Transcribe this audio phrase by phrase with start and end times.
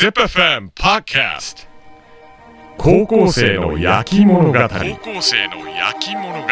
[0.00, 1.66] ZIPFM Podcast
[2.78, 4.58] 高校生の焼き物語。
[4.58, 6.48] 高校生の焼き物語。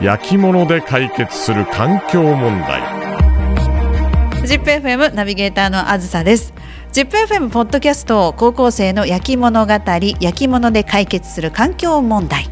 [0.00, 2.82] 焼き物で解決する環境問題。
[4.42, 6.52] ZIPFM ナビゲーターのあずさです。
[6.92, 12.50] ZIPFM ポッドキャスト高校生の焼き物語焼き物で解決する環境問題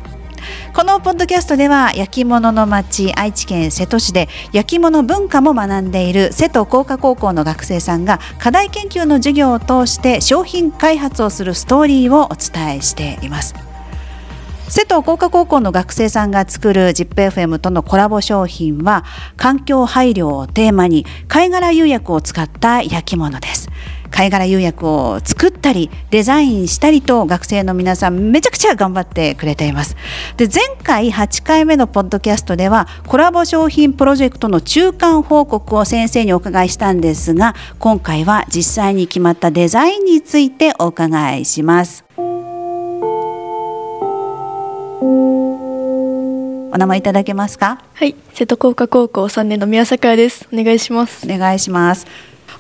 [0.75, 13.55] このポッドキャストでは焼き物の町愛知県瀬戸市で焼き物文化も学んでいる瀬戸工科高校の学生さんが課題研究の授業を通して商品開発をするストーリーをお伝えしています。
[14.69, 19.05] 瀬戸工科高校の学生さんが作る ZIPFM とのコラボ商品は
[19.37, 23.69] 環境配慮をテーマに貝殻釉薬を使った焼き物です。
[24.13, 29.97] 貝殻釉薬を作ったりデザインしたりと学生の皆さんめちゃくちゃ頑張ってくれています
[30.37, 42.05] で前回8回目のポッドキャストではコラボ商品プロジェクトの中間報告を先生にお伺いしたんですが今回は実際に決まったデザインについてお伺いします
[46.75, 47.83] お名前いただけますか？
[47.93, 50.49] はい、瀬戸工科高校3年の宮坂です。
[50.51, 51.31] お願いします。
[51.31, 52.07] お願いします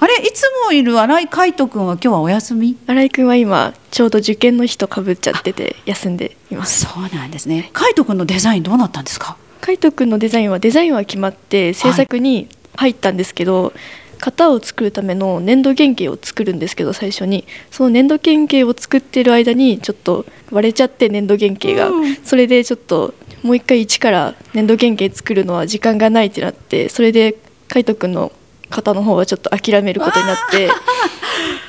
[0.01, 2.77] あれいつもいる新井海斗くんは今日はお休み？
[2.87, 6.87] 新井くんは今ちょうど受験の日と被っちゃってて休んでいます。
[6.87, 7.71] そうなんですね。
[7.73, 9.37] 海斗くんのデザインどうなったんですか？
[9.61, 13.73] 海斗くんのデザインはデザインは決まって制作に入ったんですけど、
[14.19, 17.45] 型を作るための粘土原型を作るんですけど最初に。
[17.70, 22.17] その粘土原型を作ってる間にちょっと割れちゃって粘土原型が、うん。
[22.17, 27.37] それでちょっともう一回一から粘土原型作るのは時間がないってなってそれで
[27.69, 28.33] 海斗くんの
[28.73, 30.69] 型の方はちょっと諦めることになって。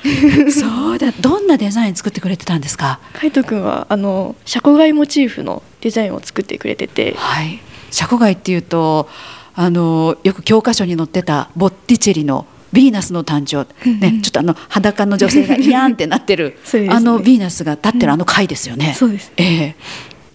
[0.51, 1.11] そうだ。
[1.19, 2.99] どんなデザイン作ってくれてたんですか？
[3.13, 7.13] 海斗くんはあのシャコガイモチーフのデザインを作ってくれてて。
[7.17, 7.59] はい。
[7.91, 9.07] シャコガイっていうと
[9.53, 13.67] あのよく教科書に載ってたボッティチェリのヴィーナスの誕生、
[13.99, 16.87] ね、ちょっとあの裸の女性がイヤーンってなってる、 ね。
[16.89, 18.95] あのヴィーナスが立ってるあの回ですよね。
[18.97, 19.31] そうです。
[19.37, 19.75] ええ。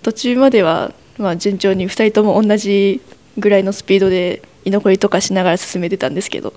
[0.02, 3.00] 途中までは、まあ、順調に2人とも同じ
[3.36, 6.52] ぐらいのスピードで居残りとかしながら進めてたんですけど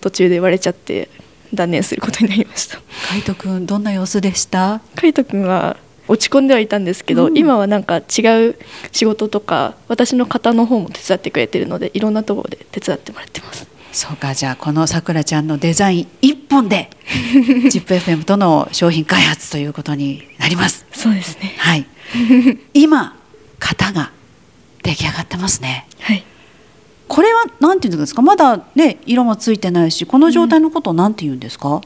[0.00, 1.08] 途中で割れちゃって
[1.52, 2.78] 断念することになりました
[3.10, 4.80] 海斗くんどんな様子でした？
[4.96, 5.76] 海斗くんは
[6.08, 8.56] 落ち込んではいたんですけど、うん今はなんか違う
[8.92, 16.90] 仕事とか私の型の方も手伝ってくれてるのでいろんなところで手伝ってもらってますそうかじゃあこのさくらちゃんのデザイン一本で
[17.70, 20.86] ZIPFM との商品開発ということになります。
[20.92, 21.86] そうですねはい。
[22.74, 23.16] 今
[23.58, 24.12] 型が
[24.82, 25.86] 出来上がってますね。
[26.00, 26.24] はい
[27.10, 28.22] これはなんていうんですか？
[28.22, 31.80] まだね色もついてないし、この状態のことをなんて言うんですか？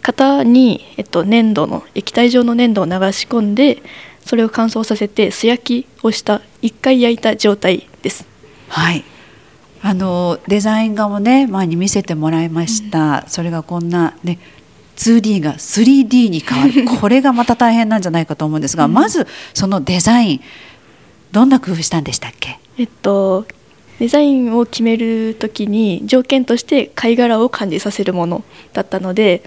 [0.00, 3.82] 型に、えっと、粘土の液体状の粘土を流し込んで
[4.24, 8.24] それを乾燥させて素焼きをした一回焼いた状態です
[8.68, 9.04] はい。
[9.82, 13.24] あのデザイン画もね前に見せてもらいました。
[13.28, 14.38] それがこんなね。
[14.96, 20.40] 2D が 3D に変わる これがまた大変なんじゃないかと思うんですが、まずそのデザイン
[21.32, 22.58] どんな工夫したんでしたっけ？
[22.76, 23.46] えっと
[24.00, 29.42] デザインを決める時に条件として貝殻を感じさせるものだったので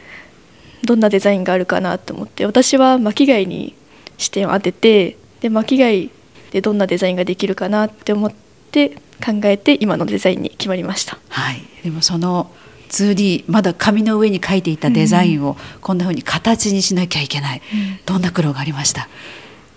[0.85, 3.75] どんなデザインがあるかなと思って私は巻貝に
[4.17, 6.11] 視点を当ててで巻貝
[6.51, 8.33] でどんなデザインができるかなって思っ
[8.71, 8.89] て
[9.25, 11.17] 考えて今のデザインに決まりました。
[11.29, 12.51] はい、でもその
[12.89, 17.61] 2D まだ紙の上に書いていたデザインをこんな風に形にしなきゃいけない、
[18.05, 19.09] どんな苦労がありました？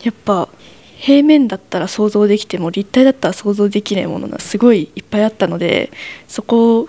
[0.03, 0.51] やっぱ
[0.99, 5.93] 平面だったら想像できても立体だったら想像できないものがすごいいっぱいあったので
[6.27, 6.89] そこを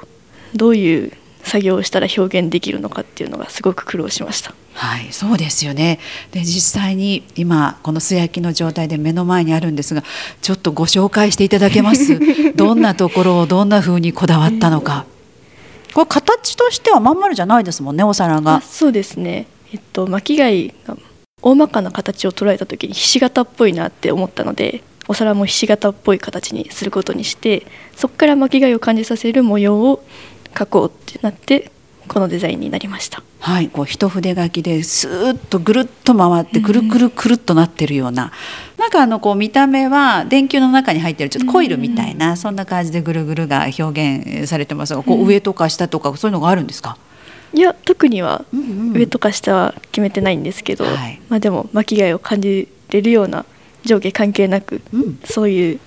[0.55, 1.11] どういう
[1.43, 4.53] 作業をしたら表現できるのかっていうのがすごく苦労しました。
[4.73, 5.99] はいそうですよね。
[6.31, 10.03] で実際に今この素焼きの状態で目の前にあるんですが
[10.41, 12.19] ちょっとご紹介していただけます。
[12.55, 15.05] どんなところをどんな風にこだわったのか。
[15.93, 19.47] これ形としてはまん丸じゃないですもんねお皿あがそうですね。
[19.73, 20.95] えっと巻貝が
[21.43, 27.65] 大まかな形を捉えた時にひし形っぽいなって思ったのでお皿もひし形っぽい形にすることにして
[27.95, 30.03] そこから巻貝を感じさせる模様を
[30.53, 31.71] 描こうってなって
[32.07, 33.21] このデザインになりました。
[33.39, 38.31] はい、こう一筆書きですーっとぐるっと回ってくるくるくるっとなってるような、
[38.77, 46.97] なんかあのこう見た目は電球の中に入ってるちょっとコイルみたいな、そんな感じでぐるぐるが表現されてますがこう上とか下とかそういうのがあるんですか、
[47.53, 48.93] いや特にはうんうん。
[48.93, 51.21] 上とか下は決めてないんですけど、はい。
[51.29, 53.45] まあでも巻貝を感じれるような
[53.83, 55.19] 上下関係なく、うん。
[55.25, 55.79] そういう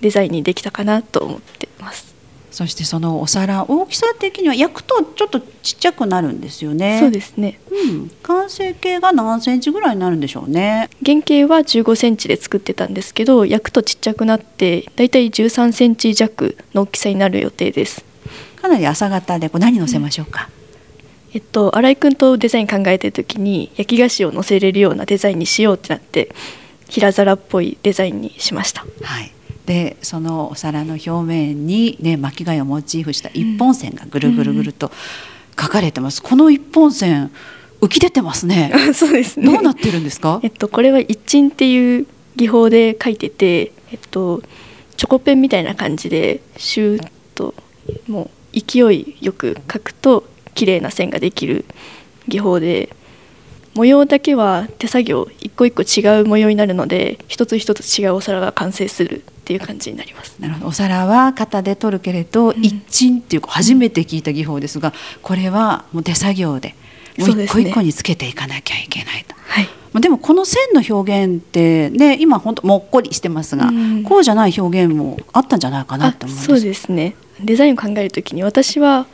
[0.00, 2.08] デザインにできたかなと思ってます。
[2.50, 6.98] そしてそのお皿大きさ的には焼くとちょっとちっちゃくなるんですよね。
[6.98, 7.60] そうですね。
[7.70, 10.88] うん、完成形が何センチぐらいになるんでしょうね。
[11.04, 18.04] 原型は15センチで作ってたんですけど焼くとちっちゃくなってだいたい13センチ弱の大きさになる予定です。
[18.60, 20.50] かなり朝方でこう何乗せましょうか、
[21.34, 26.34] えっと、新井君とデザイン考えてる時に焼き菓子を載せれるようなデザインにしようってなって
[26.88, 28.86] 平皿っぽいデザインにしました。
[29.02, 29.30] はい、
[29.66, 34.90] でそのお皿の表面に、ね、巻き貝をモチーフした一本線がぐるぐるぐると
[35.60, 37.30] 書かれてます、この一本線
[37.80, 38.72] 浮き出てますね。
[38.94, 39.46] そうですね。
[39.46, 40.40] どうなってるんですか？
[40.42, 44.42] えっと、これは一鎮っていう技法で書いてて、えっと、
[44.96, 47.54] チョコペンみたいな感じでシューッと
[48.08, 50.24] もう勢いよく書くと
[50.58, 51.64] 綺麗な線ができる
[52.26, 52.92] 技法で
[53.74, 60.36] 模様だけは手作業一個一個違う模様になるので一つ一つ違うお皿が完成するっていう感じになります。
[60.40, 60.66] なるほど。
[60.66, 66.74] お皿は型で取るけれど、一鎮っていう初めて聞いた技法ですがこれはもう手作業で
[67.16, 69.36] 一個一個につけていかなきゃいけないと。
[69.36, 74.02] はい、まあでもこの線の表現ってね今本当もっこりしてますが、うん。
[74.02, 76.46] こうじゃない表現もあったんじゃないかなあと思うんです。
[76.48, 77.14] そうですね。
[77.40, 79.06] デザインを考えるときに私は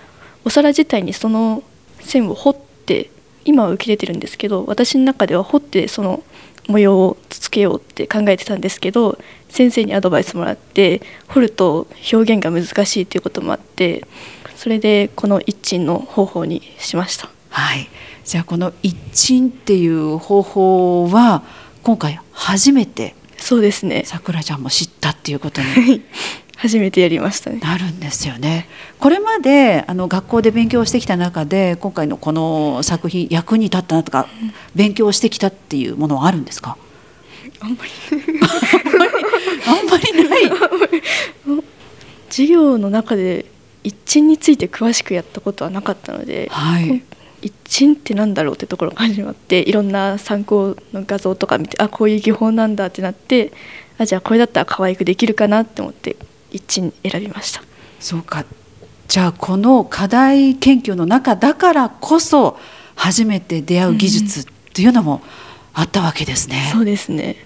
[0.45, 1.63] お皿自体にその
[2.01, 2.57] 線を彫っ
[2.87, 3.11] て
[3.45, 6.23] 今は浮き出てるんですけど私の中では彫ってその
[6.69, 9.19] 模様をつつけようって考えてたんですけど
[9.49, 14.07] 先生にアドバイスもらって彫ると表現が難しいということもあって
[14.57, 17.29] それでこの一鎮の方法にしました。
[17.51, 17.89] はい、
[18.25, 21.43] じゃあこの一鎮っていう方法は
[21.83, 24.05] 今回初めてそうですね。
[24.07, 26.03] さくらちゃんも知ったっていうことに
[26.65, 28.67] 初めてやりましたねなるんですよね。
[28.99, 34.27] これまであの学校で勉強してきた中で今回のこの作品役に立ったなとか
[34.75, 36.79] 勉強してきたっていうものはあるんですか？
[37.61, 37.91] あんまり
[39.67, 41.63] あんまりない。
[42.31, 43.45] 授業の中で
[43.83, 47.03] 一鎮について詳しくやったことはなかったのではい。
[47.43, 53.53] 一鎮ってなんだろうってところから始まっていろんな参考の画像とか見てあこういう技法なんだってなって
[53.99, 56.17] あじゃあこれだったら可愛くできるかなって思って
[56.55, 57.63] 一鎮選びました
[58.01, 58.45] そうか。
[59.09, 62.59] じゃあこの課題研究の中だからこそ
[62.95, 65.21] 初めて出会う技術っていうのも
[65.73, 66.71] あったわけですね。
[66.73, 67.37] そうですね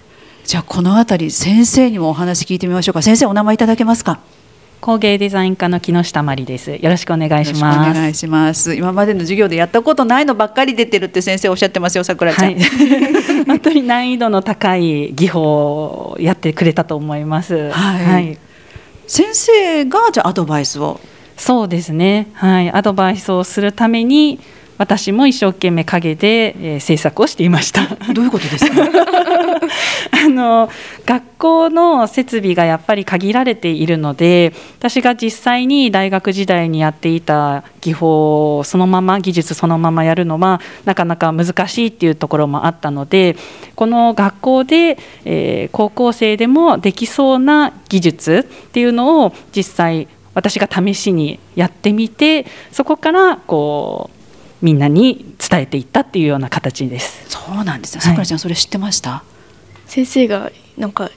[0.45, 3.01] じゃあこのあたり先生にもお話聞いてみましょうか。
[3.01, 4.19] 先生お名前いただけますか？
[4.81, 6.71] 工芸デザイン科の木下真理です。
[6.71, 7.93] よろしくお願いします。
[7.93, 8.73] 願いします。
[8.75, 12.45] 今までの授業でやったことないのばっかり出てるって先生おっしゃってますよ、さくらちゃん。
[12.45, 12.57] はい、
[13.45, 17.71] 本当に難易度の高い技法をやってくれたと思います。
[17.71, 18.37] はい
[19.09, 20.99] 先生がじゃあアドバイスを。
[21.35, 22.27] そうですね。
[22.33, 24.39] はい、アドバイスをするために
[24.77, 27.87] 私も一生懸命陰で、えー制作をしていました。
[28.13, 28.75] どういうことですか？
[30.11, 30.69] あの
[31.05, 43.35] 学校の設備がやっぱり限られているので私が実際に大学時代にやっていた技法そのまま技術そのままやるのはなかなか難しいっていうところもあったので
[43.75, 54.09] この学校で、えー高校生でもできそうな技術っていうのを実際私が試しにやってみてそこからこ
[54.61, 57.23] うみんなに伝えていったっていうような形です。
[57.29, 58.01] そうなんですね。
[58.01, 59.23] さくらちゃんそれ知ってました？
[59.89, 61.09] 先生がなんか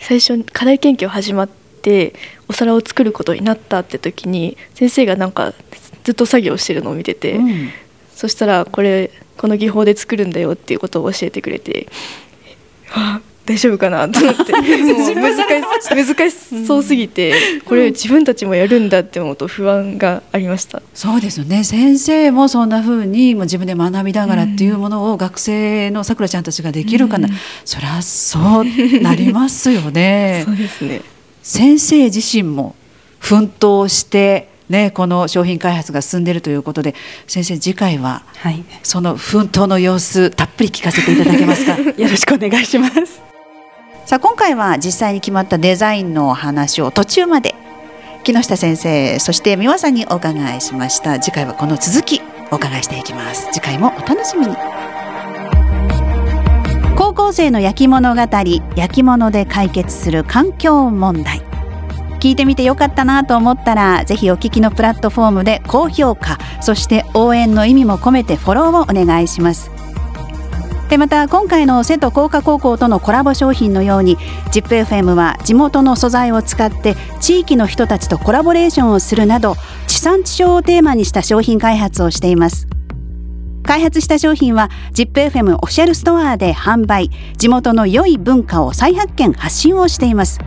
[0.00, 2.14] 最初に課題研究始まって
[2.48, 5.52] お皿を作ることになったって時に先生がなんか
[6.04, 7.70] ずっと作業してるのを見てて、うん。
[8.14, 11.88] そしたらこれこの技法で作るんだよっていうことを教えてくれて、
[12.86, 17.34] はあ、大丈夫かなと思って 難し難しそうすぎて
[17.64, 20.80] これ自分たちもやるんだって思うと不安がありました。
[20.94, 21.64] そうですよね。
[21.64, 27.28] 先生もそんな風にもう自分で学びながらっていうものを学生のさくらちゃんたちができるかな。
[27.64, 30.52] そりゃそうなりますよね そ。
[30.52, 31.00] うですね
[31.42, 32.76] 先生自身も
[33.18, 36.94] 奮闘してねこの商品開発が進んでいるということで
[37.26, 41.76] 先生次回ははい、その奮闘の様子たっぷり聞かせていただけますか？
[41.98, 43.31] よろしくお願いします。
[44.04, 47.54] さあ今回は実際に決まったデザインのお話を途中まで
[48.22, 51.18] 木下先生そして美輪さんにお伺いしました。
[51.18, 53.48] 次回はこの続きお伺いしていきます。
[53.52, 54.54] 次回もお楽しみに。
[56.96, 61.42] 高校生の焼き物語焼き物で解決する環境問題。
[62.20, 69.81] 聞いてみてよかったなと思ったらぜひお聞きのプラットフォームで高評価そして応援の意味も込めてフォローをお願いします。
[70.92, 74.18] でまた今回の瀬戸工科高校とのコラボ商品のように
[74.52, 79.54] ZIPFM は地元の素材を使って地域の人たちとコラボレーションをするなど
[79.86, 82.66] 地産地消をテーマにした商品開発をしています。
[83.62, 87.08] 開発した商品は ZIPFM オフィシャルストアで販売
[87.38, 90.40] 地元の良い文化を再発見発信をしています。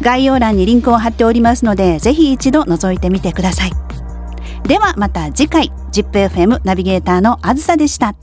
[0.00, 3.72] 概要欄にリンクを貼っておりますのでぜひ一度覗いてみてください。
[4.66, 8.14] ではまた次回 ZIPFM ナビゲーターのあずさでした。